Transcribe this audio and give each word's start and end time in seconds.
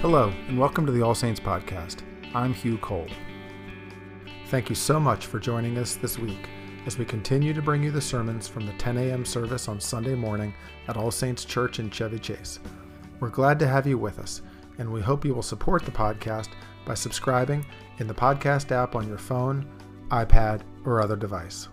Hello, 0.00 0.32
and 0.48 0.58
welcome 0.58 0.86
to 0.86 0.92
the 0.92 1.02
All 1.02 1.14
Saints 1.14 1.38
Podcast. 1.38 2.00
I'm 2.34 2.54
Hugh 2.54 2.78
Cole. 2.78 3.06
Thank 4.46 4.70
you 4.70 4.74
so 4.74 4.98
much 4.98 5.26
for 5.26 5.38
joining 5.38 5.76
us 5.76 5.96
this 5.96 6.18
week 6.18 6.48
as 6.86 6.96
we 6.96 7.04
continue 7.04 7.52
to 7.52 7.60
bring 7.60 7.82
you 7.82 7.90
the 7.90 8.00
sermons 8.00 8.48
from 8.48 8.64
the 8.64 8.72
10 8.72 8.96
a.m. 8.96 9.26
service 9.26 9.68
on 9.68 9.78
Sunday 9.78 10.14
morning 10.14 10.54
at 10.88 10.96
All 10.96 11.10
Saints 11.10 11.44
Church 11.44 11.80
in 11.80 11.90
Chevy 11.90 12.18
Chase. 12.18 12.60
We're 13.20 13.28
glad 13.28 13.58
to 13.58 13.68
have 13.68 13.86
you 13.86 13.98
with 13.98 14.18
us, 14.18 14.40
and 14.78 14.90
we 14.90 15.02
hope 15.02 15.22
you 15.22 15.34
will 15.34 15.42
support 15.42 15.84
the 15.84 15.90
podcast 15.90 16.48
by 16.86 16.94
subscribing 16.94 17.66
in 17.98 18.06
the 18.06 18.14
podcast 18.14 18.72
app 18.72 18.96
on 18.96 19.06
your 19.06 19.18
phone, 19.18 19.70
iPad, 20.08 20.62
or 20.86 21.02
other 21.02 21.16
device. 21.16 21.68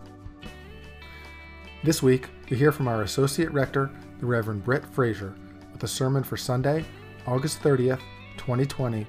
This 1.81 2.03
week, 2.03 2.27
we 2.49 2.57
hear 2.57 2.73
from 2.73 2.89
our 2.89 3.03
Associate 3.03 3.49
Rector, 3.53 3.89
the 4.19 4.25
Reverend 4.25 4.65
Brit 4.65 4.85
Frazier, 4.85 5.33
with 5.71 5.81
a 5.83 5.87
sermon 5.87 6.25
for 6.25 6.35
Sunday, 6.35 6.83
August 7.25 7.61
30th, 7.61 8.01
2020, 8.37 9.05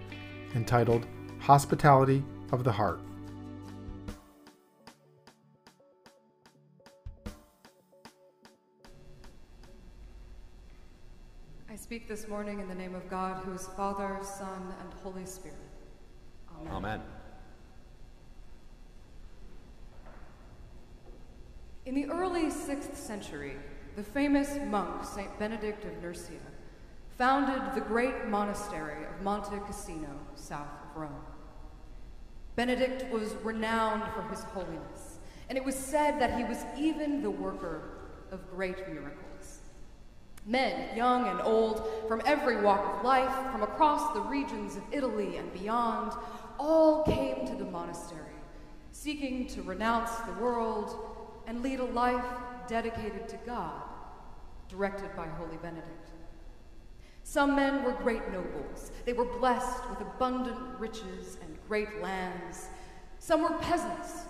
entitled 0.55 1.07
Hospitality 1.41 2.25
of 2.53 2.65
the 2.65 2.73
Heart. 2.73 3.01
I 11.71 11.77
speak 11.77 12.09
this 12.09 12.27
morning 12.29 12.61
in 12.61 12.69
the 12.69 12.75
name 12.75 12.95
of 12.95 13.09
God, 13.09 13.45
who 13.45 13.53
is 13.53 13.69
Father, 13.77 14.19
Son, 14.23 14.75
and 14.81 14.93
Holy 15.03 15.27
Spirit. 15.27 15.57
Amen. 16.61 16.73
Amen. 16.73 17.03
In 21.87 21.95
the 21.95 22.07
early 22.07 22.47
6th 22.47 22.97
century, 22.97 23.57
the 23.97 24.03
famous 24.03 24.59
monk 24.67 25.05
Saint 25.05 25.39
Benedict 25.39 25.85
of 25.85 26.03
Nursia 26.03 26.39
founded 27.19 27.75
the 27.75 27.81
great 27.81 28.29
monastery 28.29 29.05
of 29.05 29.23
Monte 29.23 29.59
Cassino, 29.67 30.09
south 30.37 30.69
of 30.85 30.97
Rome. 30.97 31.25
Benedict 32.55 33.13
was 33.13 33.35
renowned 33.43 34.05
for 34.15 34.23
his 34.31 34.45
holiness, 34.45 35.19
and 35.49 35.59
it 35.59 35.65
was 35.65 35.75
said 35.75 36.21
that 36.21 36.39
he 36.39 36.45
was 36.45 36.59
even 36.79 37.21
the 37.21 37.31
worker 37.31 37.99
of 38.31 38.49
great 38.53 38.89
miracles. 38.89 39.59
Men, 40.47 40.97
young 40.97 41.27
and 41.27 41.41
old, 41.43 41.91
from 42.07 42.23
every 42.25 42.61
walk 42.61 42.99
of 42.99 43.05
life, 43.05 43.35
from 43.51 43.65
across 43.65 44.15
the 44.15 44.21
regions 44.21 44.77
of 44.77 44.85
Italy 44.93 45.39
and 45.39 45.53
beyond, 45.53 46.13
all 46.57 47.03
came 47.03 47.45
to 47.49 47.55
the 47.57 47.65
monastery, 47.65 48.21
seeking 48.93 49.49
to 49.49 49.63
renounce 49.63 50.15
the 50.19 50.33
world 50.35 50.97
and 51.49 51.65
lead 51.65 51.81
a 51.81 51.85
life 51.85 52.25
dedicated 52.69 53.29
to 53.29 53.37
God, 53.45 53.83
directed 54.69 55.17
by 55.17 55.27
Holy 55.27 55.57
Benedict. 55.57 56.11
Some 57.31 57.57
men 57.57 57.85
were 57.85 57.93
great 57.93 58.33
nobles. 58.33 58.91
They 59.05 59.13
were 59.13 59.27
blessed 59.27 59.87
with 59.91 60.01
abundant 60.01 60.59
riches 60.79 61.37
and 61.43 61.59
great 61.69 62.01
lands. 62.01 62.69
Some 63.19 63.43
were 63.43 63.53
peasants, 63.59 64.23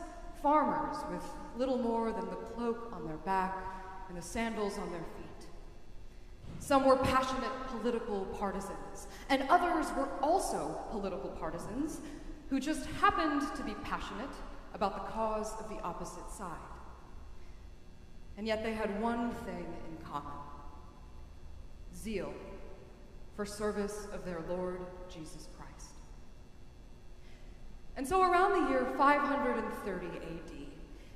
farmers 0.42 0.96
with 1.08 1.22
little 1.56 1.78
more 1.78 2.10
than 2.10 2.28
the 2.28 2.34
cloak 2.34 2.90
on 2.92 3.06
their 3.06 3.18
back 3.18 3.56
and 4.08 4.18
the 4.18 4.22
sandals 4.22 4.78
on 4.78 4.90
their 4.90 5.04
feet. 5.16 5.46
Some 6.58 6.84
were 6.84 6.96
passionate 6.96 7.52
political 7.68 8.24
partisans, 8.36 9.06
and 9.28 9.44
others 9.48 9.86
were 9.96 10.08
also 10.20 10.80
political 10.90 11.30
partisans 11.30 12.00
who 12.50 12.58
just 12.58 12.84
happened 13.00 13.42
to 13.54 13.62
be 13.62 13.74
passionate 13.84 14.34
about 14.74 14.96
the 14.96 15.12
cause 15.12 15.52
of 15.60 15.68
the 15.68 15.80
opposite 15.82 16.28
side. 16.32 16.58
And 18.36 18.44
yet 18.44 18.64
they 18.64 18.72
had 18.72 19.00
one 19.00 19.30
thing 19.46 19.66
in 19.88 20.04
common 20.04 20.32
zeal 21.94 22.32
for 23.38 23.46
service 23.46 24.08
of 24.12 24.24
their 24.24 24.42
Lord 24.48 24.80
Jesus 25.08 25.46
Christ. 25.56 25.92
And 27.96 28.04
so 28.04 28.20
around 28.20 28.64
the 28.64 28.68
year 28.68 28.92
530 28.98 30.06
AD, 30.06 30.66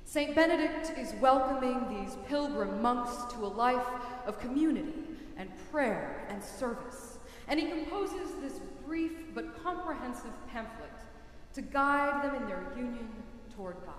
St. 0.05 0.33
Benedict 0.33 0.97
is 0.97 1.13
welcoming 1.19 1.85
these 1.89 2.15
pilgrim 2.29 2.81
monks 2.81 3.33
to 3.33 3.39
a 3.39 3.47
life 3.47 3.85
of 4.25 4.39
community 4.39 4.93
and 5.35 5.49
prayer 5.69 6.25
and 6.29 6.41
service. 6.41 7.17
And 7.49 7.59
he 7.59 7.67
composes 7.67 8.35
this 8.39 8.61
brief 8.85 9.11
but 9.35 9.61
comprehensive 9.61 10.31
pamphlet 10.49 10.91
to 11.55 11.61
guide 11.61 12.23
them 12.23 12.35
in 12.35 12.47
their 12.47 12.63
union 12.77 13.09
toward 13.53 13.75
God. 13.85 13.95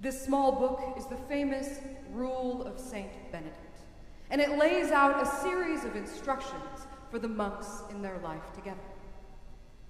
This 0.00 0.22
small 0.22 0.52
book 0.52 0.98
is 0.98 1.06
the 1.06 1.16
famous 1.16 1.78
Rule 2.10 2.62
of 2.66 2.78
St. 2.78 3.08
Benedict, 3.32 3.71
and 4.32 4.40
it 4.40 4.56
lays 4.56 4.90
out 4.90 5.22
a 5.22 5.26
series 5.42 5.84
of 5.84 5.94
instructions 5.94 6.86
for 7.10 7.18
the 7.18 7.28
monks 7.28 7.82
in 7.90 8.00
their 8.00 8.16
life 8.24 8.50
together. 8.54 8.80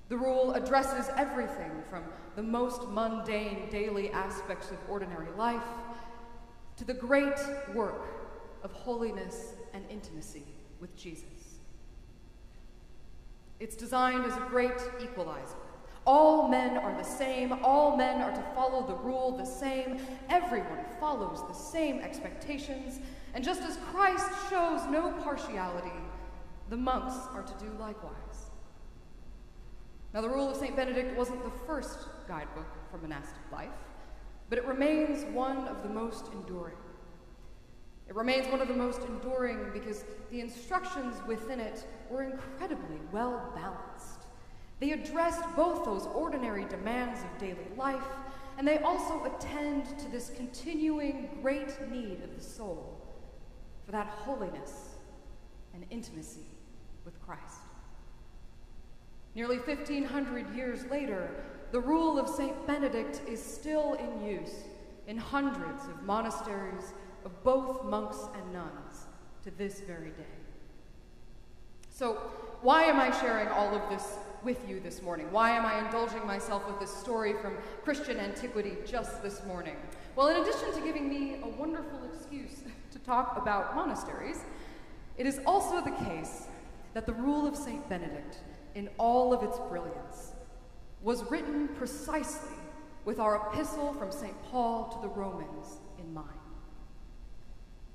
The 0.09 0.17
rule 0.19 0.53
addresses 0.53 1.09
everything 1.17 1.71
from 1.89 2.03
the 2.35 2.43
most 2.43 2.89
mundane 2.89 3.71
daily 3.71 4.11
aspects 4.11 4.73
of 4.73 4.79
ordinary 4.89 5.31
life 5.39 5.63
to 6.77 6.85
the 6.85 6.93
great 6.93 7.39
work 7.73 8.03
of 8.65 8.73
holiness 8.73 9.55
and 9.73 9.85
intimacy 9.89 10.45
with 10.81 10.95
Jesus. 10.97 11.61
It's 13.61 13.77
designed 13.77 14.25
as 14.25 14.37
a 14.37 14.47
great 14.51 14.73
equalizer. 15.01 15.55
All 16.07 16.49
men 16.49 16.77
are 16.77 16.97
the 16.97 17.05
same. 17.05 17.53
All 17.63 17.97
men 17.97 18.21
are 18.21 18.33
to 18.33 18.43
follow 18.55 18.87
the 18.87 18.95
rule 18.95 19.37
the 19.37 19.45
same. 19.45 19.99
Everyone 20.29 20.85
follows 20.99 21.47
the 21.47 21.55
same 21.55 22.01
expectations. 22.01 22.99
And 23.35 23.45
just 23.45 23.63
as 23.63 23.77
Christ 23.93 24.29
shows 24.51 24.81
no 24.91 25.13
partiality, 25.23 25.93
the 26.69 26.77
monks 26.77 27.15
are 27.35 27.43
to 27.43 27.65
do 27.65 27.71
likewise. 27.79 28.51
Now, 30.13 30.21
the 30.21 30.29
Rule 30.29 30.51
of 30.51 30.57
St. 30.57 30.77
Benedict 30.77 31.17
wasn't 31.17 31.43
the 31.43 31.51
first 31.67 32.07
guidebook 32.29 32.67
for 32.91 32.99
monastic 32.99 33.51
life, 33.51 33.71
but 34.51 34.59
it 34.59 34.67
remains 34.67 35.25
one 35.35 35.69
of 35.69 35.83
the 35.83 35.89
most 35.89 36.27
enduring. 36.35 36.77
It 38.09 38.15
remains 38.15 38.47
one 38.49 38.61
of 38.61 38.69
the 38.69 38.75
most 38.75 39.01
enduring 39.03 39.71
because 39.73 40.05
the 40.31 40.41
instructions 40.41 41.17
within 41.27 41.61
it 41.61 41.87
were 42.11 42.23
incredibly 42.23 42.99
well 43.11 43.53
balanced. 43.55 44.12
They 44.83 44.91
addressed 44.91 45.45
both 45.55 45.85
those 45.85 46.07
ordinary 46.07 46.65
demands 46.65 47.21
of 47.21 47.39
daily 47.39 47.69
life, 47.77 48.03
and 48.59 48.67
they 48.67 48.79
also 48.79 49.25
attend 49.27 49.87
to 50.01 50.11
this 50.11 50.33
continuing 50.35 51.39
great 51.41 51.89
need 51.89 52.21
of 52.25 52.37
the 52.37 52.43
soul 52.43 53.01
for 53.87 53.93
that 53.93 54.09
holiness 54.09 54.97
and 55.73 55.87
intimacy 55.91 56.49
with 57.05 57.15
Christ. 57.25 57.61
Nearly 59.37 59.59
1,500 59.59 60.53
years 60.53 60.85
later, 60.87 61.31
the 61.71 61.79
rule 61.79 62.19
of 62.19 62.29
St. 62.29 62.67
Benedict 62.67 63.21
is 63.29 63.41
still 63.41 63.95
in 63.95 64.27
use 64.27 64.65
in 65.07 65.17
hundreds 65.17 65.85
of 65.85 66.03
monasteries 66.03 66.93
of 67.25 67.45
both 67.45 67.85
monks 67.85 68.19
and 68.35 68.53
nuns 68.53 69.07
to 69.45 69.53
this 69.53 69.79
very 69.83 70.11
day. 70.11 70.35
So, 71.89 72.15
why 72.63 72.83
am 72.83 72.99
I 72.99 73.17
sharing 73.21 73.47
all 73.47 73.77
of 73.77 73.89
this 73.89 74.17
with 74.45 74.69
you 74.69 74.81
this 74.81 75.03
morning? 75.03 75.31
Why 75.31 75.51
am 75.51 75.65
I 75.65 75.85
indulging 75.85 76.27
myself 76.27 76.67
with 76.67 76.81
this 76.81 76.95
story 76.95 77.35
from 77.41 77.57
Christian 77.85 78.19
antiquity 78.19 78.77
just 78.87 79.23
this 79.23 79.45
morning? 79.47 79.77
Well, 80.17 80.29
in 80.29 80.43
addition 80.43 80.73
to 80.75 80.81
giving 80.81 81.09
me 81.09 81.37
a 81.43 81.49
wonderful 81.49 82.01
excuse 82.13 82.63
to 82.91 82.99
talk 83.01 83.37
about 83.37 83.77
monasteries, 83.77 84.41
it 85.17 85.27
is 85.27 85.41
also 85.47 85.81
the 85.81 85.93
case 86.07 86.47
that 86.95 87.07
the 87.07 87.13
rule 87.13 87.47
of 87.47 87.57
St. 87.57 87.89
Benedict, 87.89 88.39
in 88.75 88.89
all 88.99 89.33
of 89.33 89.43
its 89.43 89.59
brilliance, 89.69 90.33
was 91.03 91.23
written 91.31 91.69
precisely 91.69 92.57
with 93.05 93.19
our 93.19 93.49
epistle 93.49 93.93
from 93.95 94.11
St. 94.11 94.35
Paul 94.45 94.89
to 94.93 95.09
the 95.09 95.15
Romans 95.15 95.81
in 95.99 96.13
mind. 96.13 96.29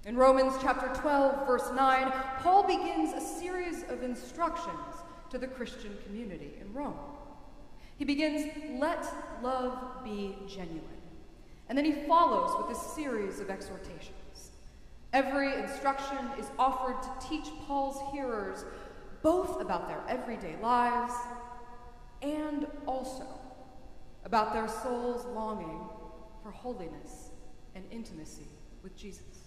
In 0.06 0.16
Romans 0.16 0.53
chapter 0.62 0.90
12, 1.02 1.46
verse 1.46 1.69
9, 1.75 2.12
Paul 2.39 2.63
begins 2.63 3.13
a 3.13 3.22
series 3.22 3.83
of 3.89 4.04
instructions 4.04 4.95
to 5.29 5.38
the 5.38 5.47
Christian 5.47 5.97
community 6.06 6.53
in 6.59 6.74
Rome. 6.74 6.97
He 7.97 8.06
begins, 8.06 8.51
Let 8.79 9.06
love 9.41 10.03
be 10.03 10.35
genuine. 10.47 10.83
And 11.69 11.77
then 11.77 11.85
he 11.85 12.07
follows 12.07 12.51
with 12.57 12.77
a 12.77 12.79
series 12.79 13.39
of 13.39 13.50
exhortations. 13.50 14.51
Every 15.13 15.53
instruction 15.53 16.18
is 16.39 16.45
offered 16.57 17.01
to 17.01 17.27
teach 17.27 17.47
Paul's 17.65 18.12
hearers 18.13 18.65
both 19.21 19.59
about 19.59 19.88
their 19.88 20.01
everyday 20.07 20.56
lives 20.62 21.13
and 22.21 22.68
also 22.85 23.27
about 24.25 24.53
their 24.53 24.68
soul's 24.68 25.25
longing 25.25 25.81
for 26.44 26.51
holiness 26.51 27.29
and 27.75 27.83
intimacy 27.91 28.47
with 28.83 28.95
Jesus. 28.95 29.47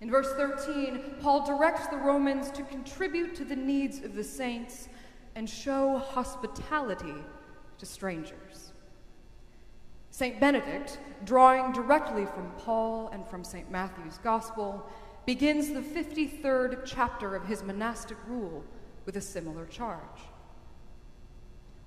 In 0.00 0.10
verse 0.10 0.32
13, 0.34 1.16
Paul 1.20 1.46
directs 1.46 1.86
the 1.86 1.96
Romans 1.96 2.50
to 2.50 2.62
contribute 2.62 3.34
to 3.36 3.44
the 3.44 3.56
needs 3.56 4.00
of 4.02 4.14
the 4.14 4.24
saints 4.24 4.88
and 5.34 5.48
show 5.48 5.98
hospitality 5.98 7.14
to 7.78 7.86
strangers. 7.86 8.72
St. 10.10 10.40
Benedict, 10.40 10.98
drawing 11.24 11.72
directly 11.72 12.24
from 12.26 12.50
Paul 12.58 13.10
and 13.12 13.26
from 13.26 13.44
St. 13.44 13.70
Matthew's 13.70 14.18
Gospel, 14.18 14.86
begins 15.26 15.68
the 15.68 15.80
53rd 15.80 16.82
chapter 16.86 17.34
of 17.34 17.46
his 17.46 17.62
monastic 17.62 18.16
rule 18.26 18.64
with 19.04 19.16
a 19.16 19.20
similar 19.20 19.66
charge. 19.66 20.20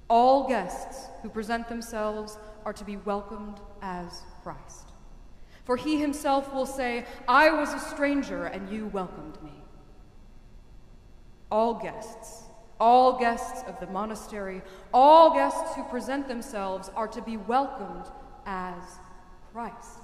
All 0.09 0.47
guests 0.47 1.07
who 1.21 1.29
present 1.29 1.69
themselves 1.69 2.37
are 2.65 2.73
to 2.73 2.83
be 2.83 2.97
welcomed 2.97 3.59
as 3.81 4.23
Christ. 4.43 4.91
For 5.69 5.77
he 5.77 5.99
himself 5.99 6.51
will 6.51 6.65
say, 6.65 7.05
I 7.27 7.51
was 7.51 7.71
a 7.75 7.79
stranger 7.79 8.45
and 8.45 8.67
you 8.71 8.87
welcomed 8.87 9.37
me. 9.43 9.61
All 11.51 11.75
guests, 11.75 12.45
all 12.79 13.19
guests 13.19 13.61
of 13.67 13.79
the 13.79 13.85
monastery, 13.85 14.63
all 14.91 15.31
guests 15.31 15.75
who 15.75 15.83
present 15.83 16.27
themselves 16.27 16.89
are 16.95 17.07
to 17.09 17.21
be 17.21 17.37
welcomed 17.37 18.05
as 18.47 18.81
Christ. 19.53 19.99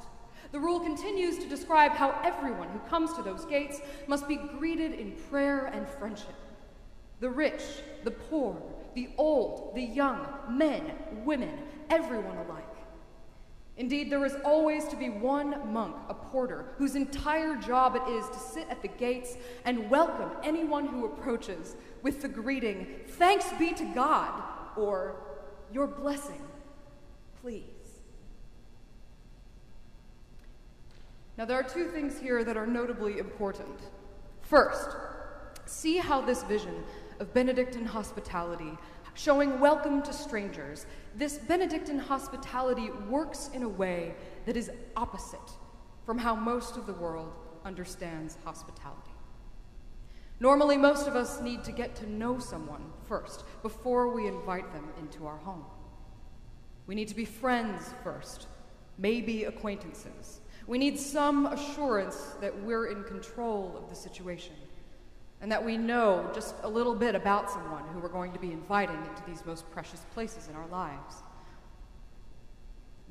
The 0.52 0.60
rule 0.60 0.82
continues 0.82 1.40
to 1.40 1.50
describe 1.50 1.94
how 1.94 2.12
everyone 2.24 2.70
who 2.70 2.78
comes 2.88 3.14
to 3.14 3.24
those 3.24 3.44
gates 3.46 3.82
must 4.06 4.28
be 4.28 4.36
greeted 4.36 4.94
in 4.94 5.14
prayer 5.32 5.66
and 5.74 5.90
friendship. 5.90 6.36
The 7.22 7.32
rich, 7.32 7.64
the 8.04 8.12
poor, 8.12 8.56
the 8.94 9.10
old, 9.18 9.74
the 9.74 9.82
young, 9.82 10.28
men, 10.48 10.92
women, 11.24 11.58
everyone 11.90 12.38
alike. 12.38 12.65
Indeed, 13.77 14.10
there 14.10 14.24
is 14.24 14.36
always 14.45 14.88
to 14.88 14.95
be 14.95 15.10
one 15.10 15.74
monk, 15.74 15.98
a 16.07 16.13
porter, 16.13 16.74
whose 16.77 16.95
entire 16.95 17.57
job 17.57 17.95
it 17.95 18.10
is 18.10 18.25
to 18.30 18.39
sit 18.39 18.68
at 18.69 18.81
the 18.81 18.88
gates 18.88 19.36
and 19.66 19.89
welcome 19.89 20.31
anyone 20.44 20.88
who 20.88 21.06
approaches 21.06 21.75
with 22.01 22.22
the 22.22 22.27
greeting, 22.30 22.88
Thanks 23.07 23.51
be 23.60 23.74
to 23.74 23.86
God, 23.94 24.42
or 24.77 25.18
Your 25.74 25.88
blessing, 25.88 26.42
please. 27.42 27.63
Now, 31.38 31.44
there 31.44 31.60
are 31.60 31.63
two 31.63 31.89
things 31.89 32.18
here 32.18 32.45
that 32.45 32.56
are 32.56 32.68
notably 32.68 33.19
important. 33.19 33.77
First, 34.42 34.95
see 35.66 35.98
how 35.98 36.22
this 36.22 36.44
vision 36.44 36.83
of 37.19 37.33
Benedictine 37.33 37.86
hospitality, 37.86 38.77
showing 39.16 39.62
welcome 39.62 40.02
to 40.02 40.12
strangers, 40.12 40.86
this 41.16 41.38
Benedictine 41.38 42.00
hospitality 42.00 42.90
works 43.10 43.50
in 43.54 43.64
a 43.64 43.70
way 43.70 44.14
that 44.46 44.58
is 44.58 44.70
opposite 44.98 45.40
from 46.06 46.18
how 46.18 46.36
most 46.36 46.76
of 46.76 46.86
the 46.86 46.94
world 46.94 47.32
understands 47.64 48.38
hospitality. 48.44 49.12
Normally, 50.42 50.76
most 50.76 51.08
of 51.08 51.16
us 51.16 51.40
need 51.40 51.64
to 51.64 51.72
get 51.72 51.96
to 51.96 52.12
know 52.12 52.40
someone 52.40 52.92
first 53.08 53.46
before 53.62 54.10
we 54.10 54.28
invite 54.28 54.72
them 54.74 54.90
into 55.00 55.26
our 55.26 55.38
home. 55.38 55.64
We 56.86 56.94
need 56.94 57.08
to 57.08 57.16
be 57.16 57.24
friends 57.24 57.94
first, 58.04 58.48
maybe 58.98 59.46
acquaintances. 59.46 60.42
We 60.68 60.78
need 60.78 61.00
some 61.00 61.46
assurance 61.46 62.18
that 62.42 62.64
we're 62.64 62.88
in 62.88 63.06
control 63.06 63.78
of 63.82 63.90
the 63.90 63.96
situation 63.96 64.56
and 65.42 65.52
that 65.52 65.64
we 65.64 65.78
know 65.78 66.30
just 66.34 66.56
a 66.64 66.70
little 66.70 66.96
bit 66.96 67.16
about 67.16 67.50
someone 67.50 67.84
who 67.94 68.00
we're 68.00 68.10
going 68.10 68.32
to 68.34 68.40
be 68.40 68.52
inviting 68.52 68.98
into 68.98 69.24
these 69.28 69.46
most 69.46 69.70
precious 69.72 70.02
places 70.14 70.48
in 70.48 70.56
our 70.56 70.68
lives. 70.68 71.16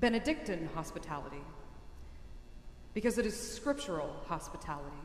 Benedictine 0.01 0.69
hospitality, 0.75 1.43
because 2.93 3.19
it 3.19 3.27
is 3.27 3.39
scriptural 3.39 4.15
hospitality, 4.27 4.97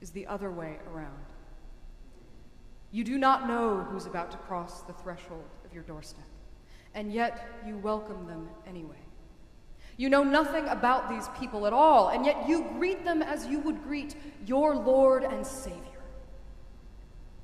is 0.00 0.10
the 0.10 0.26
other 0.26 0.50
way 0.50 0.78
around. 0.92 1.24
You 2.92 3.04
do 3.04 3.18
not 3.18 3.46
know 3.46 3.86
who's 3.88 4.06
about 4.06 4.30
to 4.32 4.36
cross 4.38 4.82
the 4.82 4.92
threshold 4.92 5.44
of 5.64 5.72
your 5.72 5.84
doorstep, 5.84 6.24
and 6.94 7.12
yet 7.12 7.46
you 7.64 7.76
welcome 7.76 8.26
them 8.26 8.48
anyway. 8.66 8.96
You 9.96 10.08
know 10.08 10.24
nothing 10.24 10.66
about 10.66 11.08
these 11.08 11.28
people 11.38 11.66
at 11.66 11.72
all, 11.72 12.08
and 12.08 12.24
yet 12.24 12.48
you 12.48 12.66
greet 12.78 13.04
them 13.04 13.22
as 13.22 13.46
you 13.46 13.60
would 13.60 13.82
greet 13.84 14.16
your 14.46 14.74
Lord 14.74 15.22
and 15.22 15.46
Savior. 15.46 15.89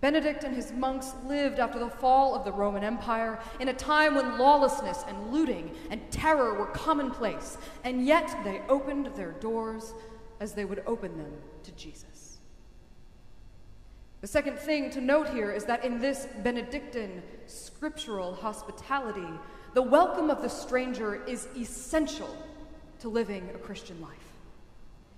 Benedict 0.07 0.45
and 0.45 0.55
his 0.55 0.71
monks 0.71 1.15
lived 1.27 1.59
after 1.59 1.81
the 1.81 1.91
fall 1.91 2.37
of 2.37 2.45
the 2.45 2.53
Roman 2.53 2.85
Empire 2.85 3.41
in 3.59 3.67
a 3.67 3.73
time 3.73 4.15
when 4.15 4.39
lawlessness 4.39 5.03
and 5.09 5.33
looting 5.33 5.75
and 5.91 6.01
terror 6.13 6.55
were 6.55 6.67
commonplace, 6.67 7.59
and 7.83 8.07
yet 8.07 8.33
they 8.45 8.63
opened 8.69 9.07
their 9.17 9.33
doors 9.33 9.95
as 10.39 10.53
they 10.53 10.65
would 10.65 10.85
open 10.87 11.19
them 11.19 11.33
to 11.65 11.73
Jesus. 11.73 12.39
The 14.21 14.29
second 14.29 14.61
thing 14.61 14.91
to 14.91 15.01
note 15.01 15.29
here 15.31 15.51
is 15.51 15.65
that 15.65 15.85
in 15.85 15.99
this 15.99 16.29
Benedictine 16.45 17.21
scriptural 17.49 18.33
hospitality, 18.33 19.27
the 19.75 19.83
welcome 19.83 20.31
of 20.31 20.41
the 20.41 20.49
stranger 20.49 21.21
is 21.27 21.49
essential 21.59 22.33
to 23.01 23.09
living 23.09 23.51
a 23.57 23.59
Christian 23.59 24.01
life. 24.01 24.13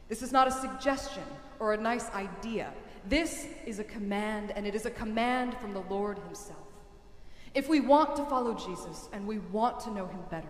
This 0.08 0.22
is 0.22 0.32
not 0.32 0.48
a 0.48 0.50
suggestion 0.50 1.24
or 1.60 1.74
a 1.74 1.76
nice 1.76 2.08
idea. 2.12 2.72
This 3.06 3.46
is 3.66 3.78
a 3.78 3.84
command, 3.84 4.52
and 4.52 4.66
it 4.66 4.74
is 4.74 4.86
a 4.86 4.90
command 4.90 5.56
from 5.58 5.72
the 5.72 5.80
Lord 5.80 6.18
Himself. 6.18 6.58
If 7.54 7.68
we 7.68 7.80
want 7.80 8.16
to 8.16 8.24
follow 8.26 8.54
Jesus 8.54 9.08
and 9.12 9.26
we 9.26 9.38
want 9.38 9.80
to 9.80 9.90
know 9.90 10.06
Him 10.06 10.20
better, 10.30 10.48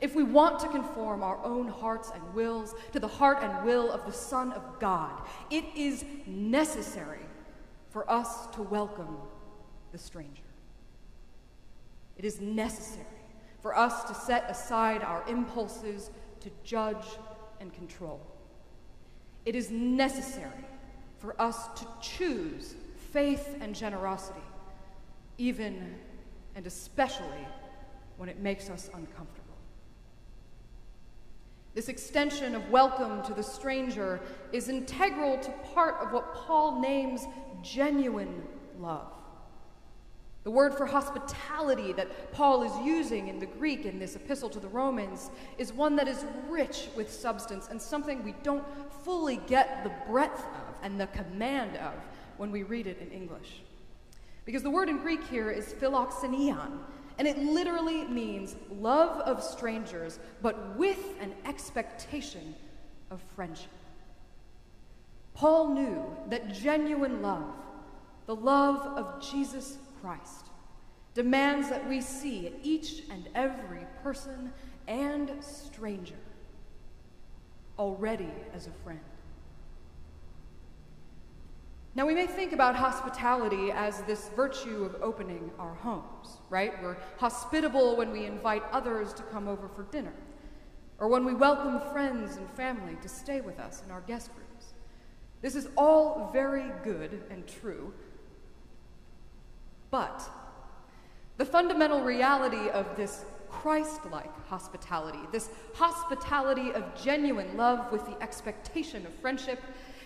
if 0.00 0.14
we 0.14 0.22
want 0.22 0.60
to 0.60 0.68
conform 0.68 1.22
our 1.22 1.42
own 1.44 1.68
hearts 1.68 2.10
and 2.14 2.34
wills 2.34 2.74
to 2.92 3.00
the 3.00 3.08
heart 3.08 3.38
and 3.42 3.64
will 3.64 3.90
of 3.90 4.06
the 4.06 4.12
Son 4.12 4.52
of 4.52 4.62
God, 4.78 5.22
it 5.50 5.64
is 5.74 6.04
necessary 6.26 7.26
for 7.90 8.08
us 8.10 8.46
to 8.54 8.62
welcome 8.62 9.16
the 9.92 9.98
stranger. 9.98 10.42
It 12.16 12.24
is 12.24 12.40
necessary 12.40 13.06
for 13.60 13.76
us 13.76 14.04
to 14.04 14.14
set 14.14 14.48
aside 14.48 15.02
our 15.02 15.24
impulses 15.28 16.10
to 16.40 16.50
judge 16.64 17.04
and 17.60 17.72
control. 17.72 18.20
It 19.44 19.56
is 19.56 19.70
necessary 19.70 20.64
for 21.18 21.40
us 21.40 21.68
to 21.76 21.86
choose 22.00 22.74
faith 23.12 23.56
and 23.60 23.74
generosity, 23.74 24.40
even 25.36 25.94
and 26.54 26.66
especially 26.66 27.46
when 28.16 28.28
it 28.28 28.40
makes 28.40 28.68
us 28.70 28.90
uncomfortable. 28.94 29.44
This 31.74 31.88
extension 31.88 32.54
of 32.54 32.68
welcome 32.70 33.22
to 33.22 33.34
the 33.34 33.42
stranger 33.42 34.20
is 34.52 34.68
integral 34.68 35.38
to 35.38 35.50
part 35.74 35.96
of 36.00 36.12
what 36.12 36.34
Paul 36.34 36.80
names 36.80 37.26
genuine 37.62 38.42
love. 38.80 39.12
The 40.48 40.52
word 40.52 40.74
for 40.74 40.86
hospitality 40.86 41.92
that 41.92 42.32
Paul 42.32 42.62
is 42.62 42.72
using 42.82 43.28
in 43.28 43.38
the 43.38 43.44
Greek 43.44 43.84
in 43.84 43.98
this 43.98 44.16
epistle 44.16 44.48
to 44.48 44.58
the 44.58 44.68
Romans 44.68 45.30
is 45.58 45.74
one 45.74 45.94
that 45.96 46.08
is 46.08 46.24
rich 46.48 46.88
with 46.96 47.12
substance 47.12 47.68
and 47.70 47.78
something 47.78 48.24
we 48.24 48.34
don't 48.42 48.64
fully 49.04 49.42
get 49.46 49.84
the 49.84 49.92
breadth 50.10 50.38
of 50.38 50.74
and 50.82 50.98
the 50.98 51.06
command 51.08 51.76
of 51.76 51.92
when 52.38 52.50
we 52.50 52.62
read 52.62 52.86
it 52.86 52.98
in 52.98 53.10
English. 53.10 53.60
Because 54.46 54.62
the 54.62 54.70
word 54.70 54.88
in 54.88 54.96
Greek 54.96 55.22
here 55.28 55.50
is 55.50 55.74
philoxenion, 55.74 56.78
and 57.18 57.28
it 57.28 57.36
literally 57.36 58.04
means 58.04 58.56
love 58.70 59.20
of 59.20 59.42
strangers, 59.42 60.18
but 60.40 60.78
with 60.78 61.20
an 61.20 61.34
expectation 61.44 62.54
of 63.10 63.20
friendship. 63.36 63.68
Paul 65.34 65.74
knew 65.74 66.16
that 66.30 66.54
genuine 66.54 67.20
love, 67.20 67.52
the 68.28 68.36
love 68.36 68.86
of 68.98 69.22
Jesus 69.22 69.78
Christ 70.02 70.50
demands 71.14 71.70
that 71.70 71.88
we 71.88 72.02
see 72.02 72.52
each 72.62 73.04
and 73.10 73.26
every 73.34 73.86
person 74.02 74.52
and 74.86 75.32
stranger 75.40 76.14
already 77.78 78.28
as 78.52 78.66
a 78.66 78.70
friend. 78.84 79.00
Now, 81.94 82.04
we 82.04 82.14
may 82.14 82.26
think 82.26 82.52
about 82.52 82.76
hospitality 82.76 83.72
as 83.72 84.02
this 84.02 84.28
virtue 84.36 84.84
of 84.84 85.02
opening 85.02 85.50
our 85.58 85.72
homes, 85.76 86.36
right? 86.50 86.74
We're 86.82 86.98
hospitable 87.16 87.96
when 87.96 88.12
we 88.12 88.26
invite 88.26 88.62
others 88.72 89.14
to 89.14 89.22
come 89.22 89.48
over 89.48 89.68
for 89.68 89.84
dinner, 89.84 90.12
or 90.98 91.08
when 91.08 91.24
we 91.24 91.32
welcome 91.32 91.80
friends 91.92 92.36
and 92.36 92.48
family 92.50 92.98
to 93.00 93.08
stay 93.08 93.40
with 93.40 93.58
us 93.58 93.82
in 93.86 93.90
our 93.90 94.02
guest 94.02 94.30
rooms. 94.36 94.74
This 95.40 95.56
is 95.56 95.68
all 95.78 96.28
very 96.30 96.70
good 96.84 97.22
and 97.30 97.46
true, 97.46 97.94
but 99.90 100.22
the 101.36 101.44
fundamental 101.44 102.02
reality 102.02 102.68
of 102.70 102.96
this 102.96 103.24
Christ 103.48 104.00
like 104.10 104.46
hospitality, 104.46 105.20
this 105.32 105.48
hospitality 105.74 106.72
of 106.72 106.84
genuine 107.02 107.56
love 107.56 107.90
with 107.90 108.04
the 108.06 108.20
expectation 108.22 109.06
of 109.06 109.14
friendship, 109.14 109.60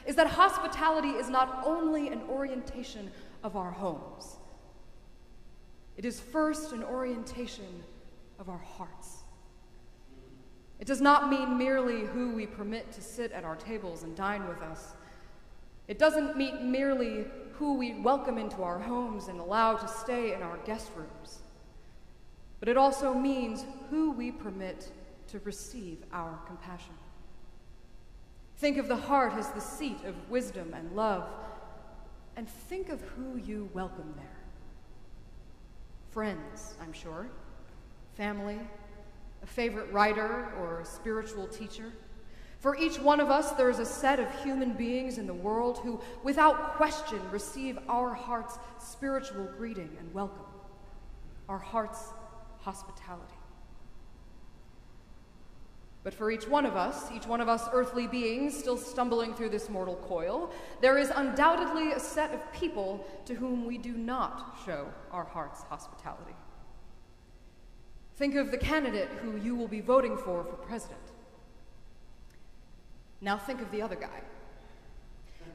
is 0.07 0.17
that 0.17 0.27
hospitality 0.27 1.11
is 1.11 1.29
not 1.29 1.63
only 1.65 2.09
an 2.09 2.23
orientation 2.29 3.11
of 3.43 3.57
our 3.57 3.71
homes, 3.71 4.37
it 5.97 6.05
is 6.05 6.21
first 6.21 6.73
an 6.73 6.83
orientation 6.83 7.83
of 8.39 8.49
our 8.49 8.59
hearts. 8.59 9.19
It 10.81 10.87
does 10.87 11.01
not 11.01 11.31
mean 11.31 11.57
merely 11.57 12.07
who 12.07 12.35
we 12.35 12.47
permit 12.47 12.91
to 12.93 13.01
sit 13.01 13.31
at 13.33 13.45
our 13.45 13.57
tables 13.57 14.03
and 14.03 14.17
dine 14.17 14.49
with 14.49 14.61
us. 14.63 14.95
It 15.87 15.99
doesn't 15.99 16.37
mean 16.37 16.73
merely 16.73 17.27
who 17.63 17.75
we 17.75 17.93
welcome 17.93 18.39
into 18.39 18.65
our 18.65 18.81
homes 18.81 19.29
and 19.29 19.39
allow 19.39 19.77
to 19.77 19.87
stay 19.87 20.35
in 20.35 20.43
our 20.43 20.57
guest 20.65 20.91
rooms. 20.97 21.39
But 22.59 22.69
it 22.69 22.77
also 22.77 23.15
means 23.15 23.65
who 23.89 24.11
we 24.11 24.33
permit 24.33 24.91
to 25.29 25.39
receive 25.45 25.99
our 26.13 26.41
compassion. 26.45 26.95
Think 28.57 28.79
of 28.79 28.89
the 28.89 28.97
heart 28.97 29.35
as 29.35 29.49
the 29.51 29.61
seat 29.61 29.99
of 30.05 30.29
wisdom 30.29 30.75
and 30.75 30.97
love, 30.97 31.29
and 32.37 32.49
think 32.49 32.89
of 32.89 33.01
who 33.01 33.37
you 33.37 33.71
welcome 33.73 34.13
there. 34.17 34.41
friends, 36.11 36.75
I'm 36.83 36.93
sure, 36.93 37.29
family, 38.15 38.59
a 39.41 39.47
favorite 39.47 39.93
writer 39.93 40.53
or 40.59 40.81
a 40.81 40.85
spiritual 40.85 41.47
teacher. 41.47 41.93
For 42.63 42.77
each 42.77 43.01
one 43.01 43.19
of 43.19 43.29
us, 43.29 43.51
there 43.51 43.71
is 43.71 43.81
a 43.81 43.85
set 43.85 44.21
of 44.21 44.45
human 44.45 44.75
beings 44.75 45.19
in 45.19 45.27
the 45.27 45.35
world 45.35 45.79
who, 45.79 46.01
without 46.23 46.77
question, 46.77 47.19
receive 47.33 47.77
our 47.89 48.15
heart's 48.15 48.57
spiritual 48.79 49.49
greeting 49.59 49.91
and 49.99 50.15
welcome, 50.15 50.47
our 51.49 51.59
heart's 51.59 52.13
hospitality. 52.61 53.35
But 56.05 56.15
for 56.15 56.31
each 56.31 56.47
one 56.47 56.65
of 56.65 56.77
us, 56.77 57.11
each 57.11 57.27
one 57.27 57.41
of 57.41 57.49
us 57.49 57.69
earthly 57.73 58.07
beings 58.07 58.57
still 58.57 58.77
stumbling 58.77 59.35
through 59.35 59.49
this 59.49 59.69
mortal 59.69 59.97
coil, 59.97 60.53
there 60.81 60.99
is 60.99 61.11
undoubtedly 61.11 61.91
a 61.91 61.99
set 61.99 62.33
of 62.33 62.53
people 62.53 63.05
to 63.25 63.35
whom 63.35 63.67
we 63.67 63.77
do 63.77 63.93
not 63.93 64.57
show 64.65 64.87
our 65.11 65.25
heart's 65.25 65.63
hospitality. 65.63 66.37
Think 68.15 68.37
of 68.37 68.53
the 68.53 68.59
candidate 68.59 69.09
who 69.21 69.37
you 69.37 69.57
will 69.57 69.67
be 69.67 69.81
voting 69.81 70.17
for 70.17 70.45
for 70.45 70.55
president. 70.55 71.12
Now 73.23 73.39
think 73.39 73.63
of 73.63 73.71
the 73.71 73.81
other 73.81 73.97
guy. 73.97 74.21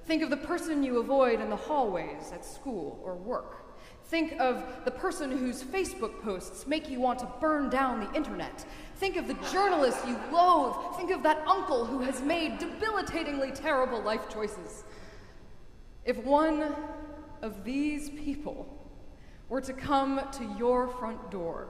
Think 0.06 0.24
of 0.24 0.30
the 0.30 0.38
person 0.38 0.84
you 0.84 1.00
avoid 1.00 1.42
in 1.42 1.50
the 1.50 1.56
hallways 1.56 2.32
at 2.34 2.46
school 2.46 3.00
or 3.04 3.16
work. 3.16 3.66
Think 4.06 4.40
of 4.40 4.64
the 4.86 4.92
person 4.92 5.38
whose 5.38 5.64
Facebook 5.64 6.22
posts 6.22 6.66
make 6.66 6.90
you 6.90 7.02
want 7.02 7.20
to 7.20 7.30
burn 7.42 7.70
down 7.70 8.00
the 8.00 8.12
internet. 8.14 8.66
Think 8.96 9.18
of 9.18 9.28
the 9.28 9.34
journalist 9.52 10.00
you 10.08 10.18
loathe. 10.32 10.96
Think 10.96 11.12
of 11.12 11.24
that 11.24 11.46
uncle 11.46 11.86
who 11.86 12.00
has 12.00 12.22
made 12.22 12.58
debilitatingly 12.58 13.52
terrible 13.52 14.02
life 14.02 14.30
choices. 14.30 14.86
If 16.06 16.16
one 16.24 16.74
of 17.42 17.66
these 17.66 18.10
people 18.10 18.66
were 19.50 19.60
to 19.60 19.74
come 19.74 20.22
to 20.32 20.56
your 20.58 20.88
front 20.88 21.30
door, 21.30 21.68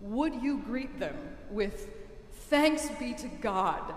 would 0.00 0.34
you 0.34 0.58
greet 0.58 0.98
them 1.00 1.16
with, 1.50 1.88
Thanks 2.50 2.90
be 2.98 3.14
to 3.14 3.28
God, 3.40 3.94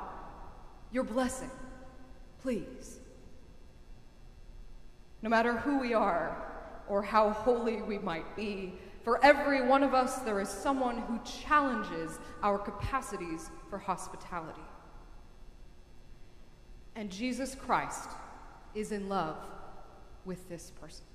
your 0.92 1.04
blessing, 1.04 1.52
please? 2.42 3.00
No 5.22 5.30
matter 5.30 5.58
who 5.58 5.80
we 5.80 5.94
are, 5.94 6.48
or 6.90 7.02
how 7.02 7.30
holy 7.30 7.82
we 7.82 7.98
might 8.00 8.36
be. 8.36 8.74
For 9.04 9.24
every 9.24 9.66
one 9.66 9.84
of 9.84 9.94
us, 9.94 10.18
there 10.20 10.40
is 10.40 10.50
someone 10.50 10.98
who 11.00 11.20
challenges 11.24 12.20
our 12.44 12.58
capacities 12.58 13.50
for 13.70 13.78
hospitality. 13.78 14.62
And 16.96 17.10
Jesus 17.10 17.56
Christ 17.56 18.10
is 18.74 18.92
in 18.92 19.08
love 19.08 19.38
with 20.26 20.48
this 20.50 20.72
person. 20.82 21.06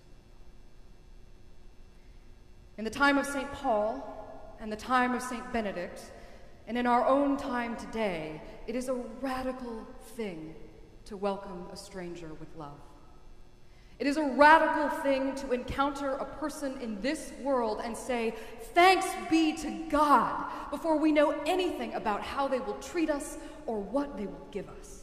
In 2.78 2.84
the 2.84 2.90
time 2.90 3.18
of 3.18 3.26
St. 3.26 3.50
Paul 3.52 4.56
and 4.60 4.72
the 4.72 4.76
time 4.76 5.14
of 5.14 5.22
St. 5.22 5.52
Benedict, 5.52 6.00
and 6.72 6.78
in 6.78 6.86
our 6.86 7.06
own 7.06 7.36
time 7.36 7.76
today, 7.76 8.40
it 8.66 8.74
is 8.74 8.88
a 8.88 8.94
radical 9.20 9.86
thing 10.16 10.54
to 11.04 11.18
welcome 11.18 11.66
a 11.70 11.76
stranger 11.76 12.32
with 12.40 12.48
love. 12.56 12.80
It 13.98 14.06
is 14.06 14.16
a 14.16 14.24
radical 14.24 14.88
thing 15.02 15.34
to 15.34 15.52
encounter 15.52 16.12
a 16.12 16.24
person 16.24 16.80
in 16.80 16.98
this 17.02 17.34
world 17.42 17.82
and 17.84 17.94
say, 17.94 18.34
Thanks 18.72 19.06
be 19.28 19.54
to 19.58 19.84
God, 19.90 20.46
before 20.70 20.96
we 20.96 21.12
know 21.12 21.32
anything 21.44 21.92
about 21.92 22.22
how 22.22 22.48
they 22.48 22.60
will 22.60 22.78
treat 22.78 23.10
us 23.10 23.36
or 23.66 23.78
what 23.78 24.16
they 24.16 24.24
will 24.24 24.48
give 24.50 24.70
us. 24.70 25.02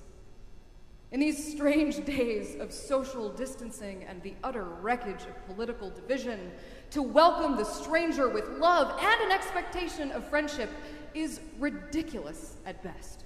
In 1.11 1.19
these 1.19 1.51
strange 1.51 2.03
days 2.03 2.55
of 2.59 2.73
social 2.73 3.29
distancing 3.29 4.05
and 4.05 4.23
the 4.23 4.33
utter 4.43 4.63
wreckage 4.63 5.21
of 5.21 5.45
political 5.45 5.91
division, 5.91 6.51
to 6.91 7.01
welcome 7.01 7.55
the 7.55 7.63
stranger 7.63 8.29
with 8.29 8.47
love 8.57 8.97
and 8.99 9.21
an 9.21 9.31
expectation 9.31 10.11
of 10.11 10.27
friendship 10.27 10.69
is 11.13 11.39
ridiculous 11.59 12.55
at 12.65 12.83
best 12.83 13.23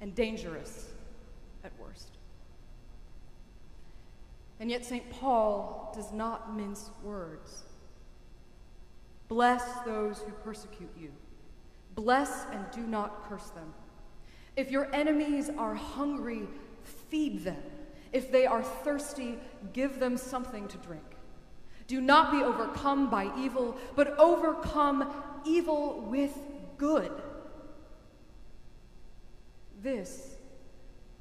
and 0.00 0.14
dangerous 0.14 0.88
at 1.64 1.72
worst. 1.78 2.08
And 4.60 4.70
yet, 4.70 4.84
St. 4.84 5.08
Paul 5.10 5.92
does 5.94 6.12
not 6.12 6.56
mince 6.56 6.90
words. 7.02 7.62
Bless 9.28 9.64
those 9.84 10.18
who 10.20 10.30
persecute 10.44 10.90
you. 11.00 11.10
Bless 11.94 12.46
and 12.52 12.64
do 12.70 12.80
not 12.80 13.28
curse 13.28 13.50
them. 13.50 13.72
If 14.56 14.70
your 14.70 14.92
enemies 14.94 15.50
are 15.56 15.74
hungry, 15.74 16.42
feed 17.08 17.44
them. 17.44 17.62
If 18.12 18.30
they 18.30 18.46
are 18.46 18.62
thirsty, 18.62 19.38
give 19.72 19.98
them 19.98 20.16
something 20.16 20.68
to 20.68 20.76
drink. 20.78 21.02
Do 21.92 22.00
not 22.00 22.32
be 22.32 22.38
overcome 22.38 23.10
by 23.10 23.30
evil, 23.36 23.76
but 23.96 24.18
overcome 24.18 25.12
evil 25.44 26.00
with 26.08 26.34
good. 26.78 27.12
This 29.82 30.36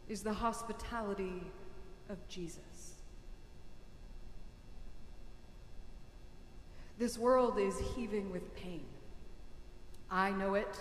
is 0.07 0.23
the 0.23 0.31
hospitality 0.31 1.43
of 2.07 2.25
Jesus. 2.29 2.93
This 6.97 7.17
world 7.17 7.59
is 7.59 7.77
heaving 7.93 8.31
with 8.31 8.55
pain. 8.55 8.85
I 10.09 10.31
know 10.31 10.53
it. 10.53 10.79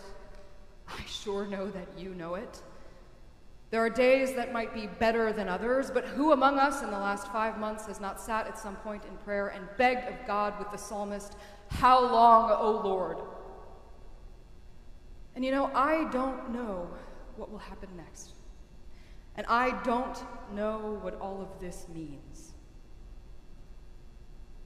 I 0.86 1.02
sure 1.04 1.46
know 1.46 1.68
that 1.68 1.88
you 1.98 2.10
know 2.14 2.36
it. 2.36 2.62
There 3.70 3.80
are 3.80 3.90
days 3.90 4.34
that 4.34 4.52
might 4.52 4.74
be 4.74 4.88
better 4.88 5.32
than 5.32 5.48
others, 5.48 5.92
but 5.92 6.04
who 6.04 6.32
among 6.32 6.58
us 6.58 6.82
in 6.82 6.90
the 6.90 6.98
last 6.98 7.28
five 7.28 7.56
months 7.56 7.86
has 7.86 8.00
not 8.00 8.20
sat 8.20 8.48
at 8.48 8.58
some 8.58 8.74
point 8.76 9.04
in 9.04 9.16
prayer 9.18 9.48
and 9.48 9.64
begged 9.78 10.08
of 10.08 10.26
God 10.26 10.58
with 10.58 10.70
the 10.72 10.76
psalmist, 10.76 11.36
How 11.68 12.00
long, 12.00 12.50
O 12.50 12.82
Lord? 12.84 13.18
And 15.36 15.44
you 15.44 15.52
know, 15.52 15.70
I 15.72 16.10
don't 16.10 16.50
know 16.50 16.90
what 17.36 17.50
will 17.50 17.58
happen 17.58 17.88
next. 17.96 18.32
And 19.36 19.46
I 19.46 19.80
don't 19.84 20.18
know 20.52 20.98
what 21.00 21.20
all 21.20 21.40
of 21.40 21.60
this 21.60 21.86
means. 21.94 22.50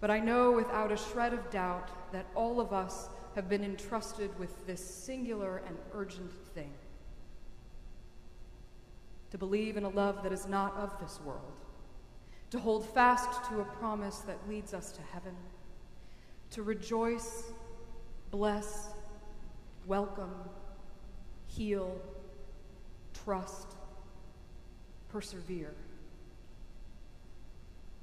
But 0.01 0.11
I 0.11 0.19
know 0.19 0.51
without 0.51 0.91
a 0.91 0.97
shred 0.97 1.35
of 1.35 1.51
doubt 1.51 1.91
that 2.13 2.25
all 2.35 2.59
of 2.59 2.73
us 2.73 3.11
have 3.35 3.51
been 3.51 3.63
entrusted 3.63 4.37
with 4.39 4.67
this 4.67 4.83
singular 4.83 5.59
and 5.67 5.77
urgent 5.93 6.33
thing 6.55 6.73
to 9.35 9.39
believe 9.39 9.77
in 9.77 9.83
a 9.83 9.89
love 9.89 10.23
that 10.23 10.33
is 10.33 10.47
not 10.47 10.77
of 10.77 10.97
this 11.01 11.19
world, 11.25 11.59
to 12.51 12.59
hold 12.61 12.89
fast 12.91 13.51
to 13.51 13.61
a 13.61 13.65
promise 13.65 14.19
that 14.19 14.39
leads 14.49 14.73
us 14.73 14.93
to 14.93 15.03
heaven, 15.13 15.35
to 16.53 16.63
rejoice, 16.63 17.51
bless, 18.31 18.91
welcome, 19.89 20.31
heal, 21.49 22.01
trust, 23.25 23.75
persevere 25.09 25.75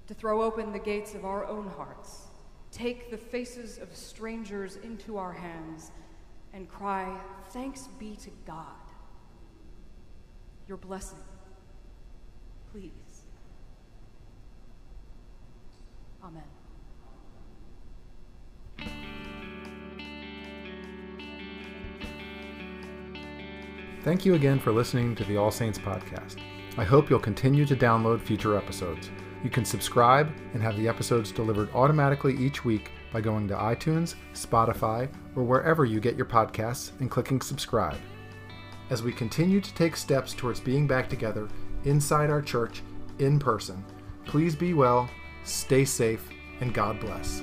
to 0.07 0.13
throw 0.13 0.41
open 0.41 0.73
the 0.73 0.79
gates 0.79 1.15
of 1.15 1.23
our 1.23 1.45
own 1.45 1.69
hearts, 1.77 2.27
take 2.73 3.09
the 3.09 3.17
faces 3.17 3.77
of 3.77 3.95
strangers 3.95 4.75
into 4.83 5.15
our 5.15 5.31
hands, 5.31 5.91
and 6.51 6.67
cry, 6.67 7.17
Thanks 7.51 7.87
be 7.97 8.17
to 8.17 8.29
God. 8.45 8.90
Your 10.67 10.77
blessing, 10.77 11.19
please. 12.71 12.91
Amen. 16.23 16.43
Thank 24.03 24.25
you 24.25 24.33
again 24.33 24.59
for 24.59 24.71
listening 24.71 25.15
to 25.15 25.23
the 25.25 25.37
All 25.37 25.51
Saints 25.51 25.77
podcast. 25.77 26.37
I 26.77 26.83
hope 26.83 27.09
you'll 27.09 27.19
continue 27.19 27.65
to 27.65 27.75
download 27.75 28.21
future 28.21 28.57
episodes. 28.57 29.11
You 29.43 29.49
can 29.49 29.65
subscribe 29.65 30.31
and 30.53 30.61
have 30.63 30.77
the 30.77 30.87
episodes 30.87 31.31
delivered 31.31 31.69
automatically 31.73 32.35
each 32.37 32.63
week 32.63 32.91
by 33.11 33.21
going 33.21 33.47
to 33.49 33.55
iTunes, 33.55 34.15
Spotify, 34.33 35.09
or 35.35 35.43
wherever 35.43 35.85
you 35.85 35.99
get 35.99 36.15
your 36.15 36.25
podcasts 36.25 36.91
and 36.99 37.11
clicking 37.11 37.41
subscribe. 37.41 37.97
As 38.91 39.01
we 39.01 39.13
continue 39.13 39.61
to 39.61 39.73
take 39.73 39.95
steps 39.95 40.33
towards 40.33 40.59
being 40.59 40.85
back 40.85 41.07
together 41.07 41.47
inside 41.85 42.29
our 42.29 42.41
church 42.41 42.81
in 43.19 43.39
person, 43.39 43.85
please 44.25 44.53
be 44.53 44.73
well, 44.73 45.09
stay 45.45 45.85
safe, 45.85 46.27
and 46.59 46.73
God 46.73 46.99
bless. 46.99 47.41